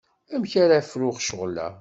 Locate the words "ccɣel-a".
1.23-1.67